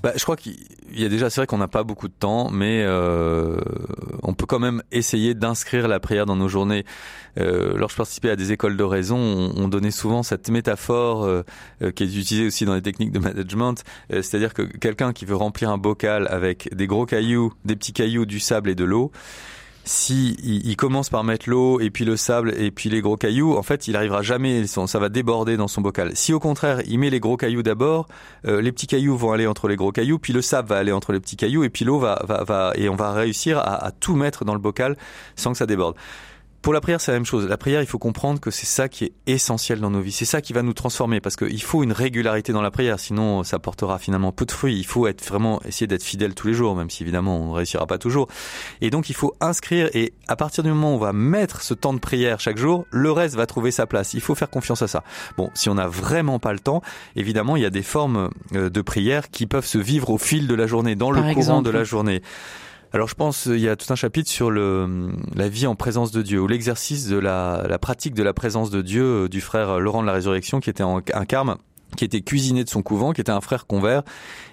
Bah, 0.03 0.13
je 0.15 0.23
crois 0.23 0.35
qu'il 0.35 0.55
y 0.93 1.03
a 1.03 1.09
déjà, 1.09 1.29
c'est 1.29 1.41
vrai 1.41 1.47
qu'on 1.47 1.57
n'a 1.57 1.67
pas 1.67 1.83
beaucoup 1.83 2.07
de 2.07 2.13
temps, 2.13 2.51
mais 2.51 2.83
euh, 2.85 3.59
on 4.21 4.35
peut 4.35 4.45
quand 4.45 4.59
même 4.59 4.83
essayer 4.91 5.33
d'inscrire 5.33 5.87
la 5.87 5.99
prière 5.99 6.27
dans 6.27 6.35
nos 6.35 6.47
journées. 6.47 6.85
Euh, 7.39 7.75
lorsque 7.75 7.95
je 7.95 7.97
participais 7.97 8.29
à 8.29 8.35
des 8.35 8.51
écoles 8.51 8.77
d'oraison, 8.77 9.17
on, 9.17 9.63
on 9.63 9.67
donnait 9.67 9.91
souvent 9.91 10.21
cette 10.21 10.49
métaphore 10.49 11.27
qui 11.95 12.03
est 12.03 12.07
utilisée 12.07 12.45
aussi 12.45 12.65
dans 12.65 12.75
les 12.75 12.81
techniques 12.83 13.11
de 13.11 13.19
management, 13.19 13.83
c'est-à-dire 14.09 14.53
que 14.53 14.61
quelqu'un 14.61 15.13
qui 15.13 15.25
veut 15.25 15.35
remplir 15.35 15.71
un 15.71 15.77
bocal 15.79 16.27
avec 16.29 16.73
des 16.75 16.85
gros 16.85 17.05
cailloux, 17.05 17.53
des 17.65 17.75
petits 17.75 17.93
cailloux, 17.93 18.27
du 18.27 18.39
sable 18.39 18.69
et 18.69 18.75
de 18.75 18.83
l'eau, 18.83 19.11
si 19.87 20.35
il, 20.43 20.67
il 20.67 20.75
commence 20.75 21.09
par 21.09 21.23
mettre 21.23 21.49
l'eau 21.49 21.79
et 21.79 21.89
puis 21.89 22.05
le 22.05 22.17
sable 22.17 22.53
et 22.57 22.71
puis 22.71 22.89
les 22.89 23.01
gros 23.01 23.17
cailloux, 23.17 23.55
en 23.55 23.63
fait, 23.63 23.87
il 23.87 23.95
arrivera 23.95 24.21
jamais, 24.21 24.67
ça 24.67 24.99
va 24.99 25.09
déborder 25.09 25.57
dans 25.57 25.67
son 25.67 25.81
bocal. 25.81 26.11
Si 26.13 26.33
au 26.33 26.39
contraire, 26.39 26.81
il 26.85 26.99
met 26.99 27.09
les 27.09 27.19
gros 27.19 27.37
cailloux 27.37 27.63
d'abord, 27.63 28.07
euh, 28.45 28.61
les 28.61 28.71
petits 28.71 28.87
cailloux 28.87 29.17
vont 29.17 29.31
aller 29.31 29.47
entre 29.47 29.67
les 29.67 29.75
gros 29.75 29.91
cailloux, 29.91 30.19
puis 30.19 30.33
le 30.33 30.41
sable 30.41 30.69
va 30.69 30.77
aller 30.77 30.91
entre 30.91 31.13
les 31.13 31.19
petits 31.19 31.37
cailloux 31.37 31.63
et 31.63 31.69
puis 31.69 31.85
l'eau 31.85 31.99
va, 31.99 32.21
va, 32.27 32.43
va 32.43 32.73
et 32.75 32.89
on 32.89 32.95
va 32.95 33.13
réussir 33.13 33.57
à, 33.57 33.85
à 33.85 33.91
tout 33.91 34.15
mettre 34.15 34.45
dans 34.45 34.53
le 34.53 34.59
bocal 34.59 34.97
sans 35.35 35.51
que 35.51 35.57
ça 35.57 35.65
déborde. 35.65 35.95
Pour 36.67 36.73
la 36.73 36.81
prière, 36.81 36.99
c'est 36.99 37.13
la 37.13 37.17
même 37.17 37.25
chose. 37.25 37.47
La 37.47 37.55
prière, 37.55 37.81
il 37.81 37.87
faut 37.87 37.97
comprendre 37.97 38.41
que 38.41 38.51
c'est 38.51 38.65
ça 38.65 38.89
qui 38.89 39.05
est 39.05 39.13
essentiel 39.25 39.79
dans 39.79 39.89
nos 39.89 40.01
vies. 40.01 40.11
C'est 40.11 40.25
ça 40.25 40.41
qui 40.41 40.51
va 40.51 40.63
nous 40.63 40.73
transformer 40.73 41.21
parce 41.21 41.37
qu'il 41.37 41.63
faut 41.63 41.81
une 41.81 41.93
régularité 41.93 42.51
dans 42.51 42.61
la 42.61 42.71
prière. 42.71 42.99
Sinon, 42.99 43.45
ça 43.45 43.57
portera 43.57 43.99
finalement 43.99 44.33
peu 44.33 44.45
de 44.45 44.51
fruits. 44.51 44.77
Il 44.77 44.85
faut 44.85 45.07
être 45.07 45.25
vraiment, 45.25 45.61
essayer 45.63 45.87
d'être 45.87 46.03
fidèle 46.03 46.35
tous 46.35 46.47
les 46.47 46.53
jours, 46.53 46.75
même 46.75 46.89
si 46.89 47.03
évidemment 47.03 47.39
on 47.39 47.51
ne 47.51 47.53
réussira 47.53 47.87
pas 47.87 47.97
toujours. 47.97 48.27
Et 48.81 48.89
donc, 48.89 49.09
il 49.09 49.15
faut 49.15 49.33
inscrire 49.39 49.89
et 49.93 50.11
à 50.27 50.35
partir 50.35 50.61
du 50.61 50.67
moment 50.67 50.91
où 50.91 50.95
on 50.95 50.99
va 50.99 51.13
mettre 51.13 51.61
ce 51.61 51.73
temps 51.73 51.93
de 51.93 51.99
prière 51.99 52.41
chaque 52.41 52.57
jour, 52.57 52.85
le 52.91 53.13
reste 53.13 53.35
va 53.35 53.45
trouver 53.45 53.71
sa 53.71 53.85
place. 53.85 54.13
Il 54.13 54.19
faut 54.19 54.35
faire 54.35 54.49
confiance 54.49 54.81
à 54.81 54.89
ça. 54.89 55.05
Bon, 55.37 55.49
si 55.53 55.69
on 55.69 55.75
n'a 55.75 55.87
vraiment 55.87 56.37
pas 56.37 56.51
le 56.51 56.59
temps, 56.59 56.81
évidemment, 57.15 57.55
il 57.55 57.63
y 57.63 57.65
a 57.65 57.69
des 57.69 57.81
formes 57.81 58.29
euh, 58.55 58.69
de 58.69 58.81
prière 58.81 59.29
qui 59.29 59.47
peuvent 59.47 59.65
se 59.65 59.77
vivre 59.77 60.09
au 60.09 60.17
fil 60.17 60.47
de 60.47 60.53
la 60.53 60.67
journée, 60.67 60.95
dans 60.97 61.11
le 61.11 61.33
courant 61.33 61.61
de 61.61 61.69
la 61.69 61.85
journée. 61.85 62.21
Alors 62.97 63.07
je 63.07 63.13
pense 63.13 63.45
il 63.45 63.59
y 63.59 63.69
a 63.69 63.75
tout 63.75 63.93
un 63.93 63.95
chapitre 63.95 64.27
sur 64.27 64.49
le, 64.49 65.11
la 65.35 65.49
vie 65.49 65.67
en 65.67 65.75
présence 65.75 66.09
de 66.09 66.23
Dieu 66.23 66.41
ou 66.41 66.47
l'exercice 66.47 67.07
de 67.07 67.19
la, 67.19 67.63
la, 67.69 67.77
pratique 67.77 68.15
de 68.15 68.23
la 68.23 68.33
présence 68.33 68.71
de 68.71 68.81
Dieu 68.81 69.03
euh, 69.03 69.29
du 69.29 69.39
frère 69.39 69.79
Laurent 69.79 70.01
de 70.01 70.07
la 70.07 70.13
Résurrection 70.13 70.59
qui 70.59 70.71
était 70.71 70.81
en, 70.81 71.03
un 71.13 71.25
carme 71.25 71.57
qui 71.95 72.05
était 72.05 72.21
cuisiné 72.21 72.63
de 72.63 72.69
son 72.69 72.81
couvent, 72.81 73.13
qui 73.13 73.21
était 73.21 73.31
un 73.31 73.39
frère 73.39 73.67
convert, 73.67 74.01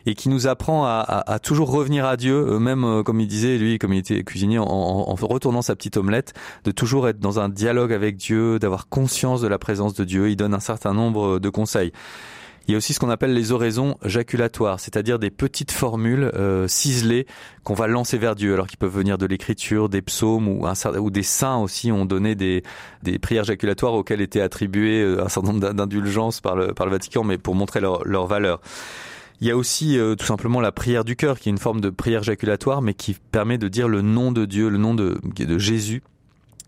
et 0.05 0.15
qui 0.15 0.29
nous 0.29 0.47
apprend 0.47 0.85
à, 0.85 1.03
à, 1.09 1.33
à 1.33 1.39
toujours 1.39 1.71
revenir 1.71 2.05
à 2.05 2.19
Dieu, 2.19 2.35
euh, 2.35 2.59
même 2.59 2.85
euh, 2.85 3.03
comme 3.03 3.19
il 3.19 3.27
disait, 3.27 3.57
lui, 3.57 3.79
comme 3.79 3.93
il 3.95 3.99
était 3.99 4.23
cuisinier, 4.23 4.59
en, 4.59 4.67
en, 4.67 5.15
retournant 5.15 5.63
sa 5.63 5.75
petite 5.75 5.97
omelette, 5.97 6.35
de 6.65 6.71
toujours 6.71 7.09
être 7.09 7.19
dans 7.19 7.41
un 7.41 7.49
dialogue 7.49 7.93
avec 7.93 8.17
Dieu, 8.17 8.59
d'avoir 8.59 8.89
conscience 8.89 9.41
de 9.41 9.49
la 9.49 9.59
présence 9.59 9.95
de 9.95 10.05
Dieu. 10.05 10.31
Il 10.31 10.37
donne 10.37 10.55
un 10.55 10.61
certain 10.61 10.93
nombre 10.93 11.39
de 11.39 11.49
conseils. 11.49 11.93
Il 12.67 12.73
y 12.73 12.75
a 12.75 12.79
aussi 12.79 12.95
ce 12.95 13.01
qu'on 13.01 13.11
appelle 13.11 13.35
les 13.35 13.53
oraisons 13.53 13.97
jaculatoires, 14.05 14.81
c'est-à-dire 14.81 15.19
des 15.19 15.31
petites 15.31 15.71
formules 15.71 16.31
euh, 16.35 16.67
ciselées 16.67 17.27
qu'on 17.63 17.75
va 17.75 17.87
lancer 17.87 18.17
vers 18.17 18.35
Dieu, 18.35 18.55
alors 18.55 18.67
qu'ils 18.67 18.79
peuvent 18.79 18.95
venir 18.95 19.19
de 19.19 19.27
l'écriture, 19.27 19.91
des 19.91 20.01
psaumes 20.01 20.49
ou, 20.49 21.11
des 21.11 21.23
saints 21.23 21.59
aussi 21.59 21.93
ont 21.93 22.07
donné 22.07 22.35
des, 22.35 22.63
des 23.03 23.19
prières 23.19 23.45
jaculatoires 23.45 23.93
auxquelles 23.93 24.23
étaient 24.23 24.41
attribuées 24.41 25.03
euh, 25.03 25.25
un 25.25 25.29
certain 25.29 25.53
nombre 25.53 25.73
d'indulgences 25.75 26.41
par 26.41 26.57
le, 26.57 26.73
par 26.73 26.87
le 26.87 26.93
Vatican, 26.93 27.23
mais 27.23 27.37
pour 27.37 27.55
montrer 27.55 27.81
leur, 27.81 28.03
leur 28.07 28.27
valeur. 28.27 28.63
Il 29.43 29.47
y 29.47 29.51
a 29.51 29.57
aussi 29.57 29.99
euh, 29.99 30.15
tout 30.15 30.25
simplement 30.25 30.63
la 30.63 30.73
prière 30.73 31.05
du 31.05 31.17
cœur, 31.17 31.39
qui 31.39 31.51
est 31.51 31.53
une 31.53 31.59
forme 31.59 31.83
de 31.83 31.91
prière 31.91 32.23
jaculatoire, 32.23 32.81
mais 32.81 32.95
qui 32.95 33.15
permet 33.31 33.59
de 33.59 33.69
dire 33.69 33.89
le 33.89 34.01
nom 34.01 34.33
de 34.33 34.47
Dieu, 34.47 34.71
le 34.71 34.79
nom 34.79 34.95
de, 34.95 35.21
de 35.23 35.59
Jésus 35.59 36.03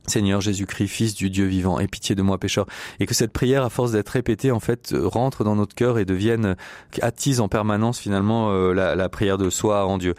Seigneur 0.06 0.40
Jésus-Christ, 0.40 0.88
Fils 0.88 1.14
du 1.14 1.30
Dieu 1.30 1.46
vivant, 1.46 1.78
aie 1.78 1.88
pitié 1.88 2.14
de 2.14 2.22
moi 2.22 2.38
pécheur. 2.38 2.66
Et 3.00 3.06
que 3.06 3.14
cette 3.14 3.32
prière, 3.32 3.64
à 3.64 3.70
force 3.70 3.92
d'être 3.92 4.10
répétée, 4.10 4.50
en 4.50 4.60
fait, 4.60 4.94
rentre 4.96 5.44
dans 5.44 5.56
notre 5.56 5.74
cœur 5.74 5.98
et 5.98 6.04
devienne, 6.04 6.56
attise 7.02 7.40
en 7.40 7.48
permanence 7.48 7.98
finalement 7.98 8.50
euh, 8.50 8.72
la 8.72 9.08
prière 9.08 9.38
de 9.38 9.50
soi 9.50 9.86
en 9.86 9.98
Dieu. 9.98 10.14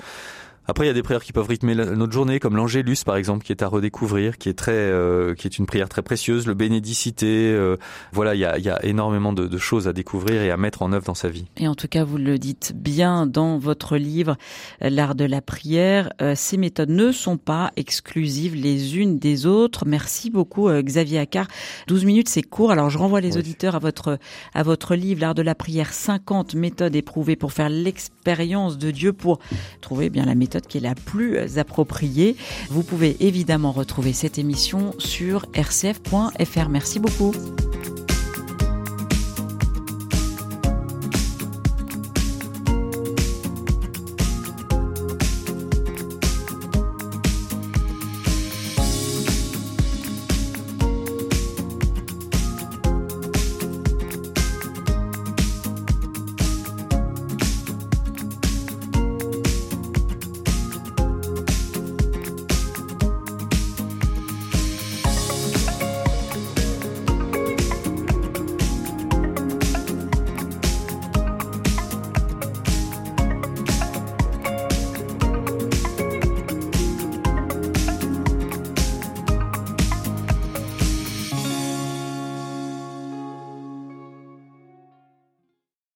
Après, 0.69 0.83
il 0.83 0.87
y 0.87 0.91
a 0.91 0.93
des 0.93 1.01
prières 1.01 1.23
qui 1.23 1.31
peuvent 1.31 1.47
rythmer 1.47 1.75
notre 1.75 2.11
journée, 2.11 2.41
comme 2.41 2.57
l'Angélus, 2.57 2.97
par 3.05 3.15
exemple, 3.15 3.45
qui 3.45 3.53
est 3.53 3.63
à 3.63 3.67
redécouvrir, 3.69 4.37
qui 4.37 4.49
est 4.49 4.53
très, 4.53 4.73
euh, 4.73 5.33
qui 5.33 5.47
est 5.47 5.57
une 5.57 5.65
prière 5.65 5.87
très 5.87 6.01
précieuse, 6.01 6.45
le 6.45 6.55
Bénédicité. 6.55 7.53
Euh, 7.53 7.77
voilà, 8.11 8.35
il 8.35 8.39
y 8.39 8.45
a, 8.45 8.57
il 8.57 8.65
y 8.65 8.69
a 8.69 8.83
énormément 8.83 9.31
de, 9.31 9.47
de, 9.47 9.57
choses 9.57 9.87
à 9.87 9.93
découvrir 9.93 10.41
et 10.41 10.51
à 10.51 10.57
mettre 10.57 10.81
en 10.81 10.91
œuvre 10.91 11.05
dans 11.05 11.15
sa 11.15 11.29
vie. 11.29 11.45
Et 11.55 11.69
en 11.69 11.75
tout 11.75 11.87
cas, 11.87 12.03
vous 12.03 12.17
le 12.17 12.37
dites 12.37 12.73
bien 12.75 13.27
dans 13.27 13.57
votre 13.57 13.95
livre, 13.95 14.35
L'art 14.81 15.15
de 15.15 15.23
la 15.23 15.41
prière. 15.41 16.11
Euh, 16.21 16.33
ces 16.35 16.57
méthodes 16.57 16.89
ne 16.89 17.13
sont 17.13 17.37
pas 17.37 17.71
exclusives 17.77 18.55
les 18.55 18.97
unes 18.97 19.19
des 19.19 19.45
autres. 19.45 19.85
Merci 19.85 20.29
beaucoup, 20.29 20.69
Xavier 20.69 21.19
Accard. 21.19 21.47
12 21.87 22.03
minutes, 22.03 22.27
c'est 22.27 22.43
court. 22.43 22.71
Alors, 22.71 22.89
je 22.89 22.97
renvoie 22.97 23.21
les 23.21 23.35
oui. 23.35 23.39
auditeurs 23.39 23.75
à 23.75 23.79
votre, 23.79 24.19
à 24.53 24.63
votre 24.63 24.95
livre, 24.95 25.21
L'art 25.21 25.35
de 25.35 25.41
la 25.41 25.55
prière, 25.55 25.93
50 25.93 26.55
méthodes 26.55 26.95
éprouvées 26.97 27.37
pour 27.37 27.53
faire 27.53 27.69
l'expérience 27.69 28.77
de 28.77 28.91
Dieu, 28.91 29.13
pour 29.13 29.39
trouver 29.79 30.09
bien 30.09 30.25
la 30.25 30.35
méthode 30.57 30.67
qui 30.67 30.77
est 30.77 30.81
la 30.81 30.95
plus 30.95 31.57
appropriée. 31.57 32.35
Vous 32.69 32.83
pouvez 32.83 33.17
évidemment 33.19 33.71
retrouver 33.71 34.13
cette 34.13 34.37
émission 34.37 34.93
sur 34.97 35.45
rcf.fr. 35.55 36.69
Merci 36.69 36.99
beaucoup. 36.99 37.33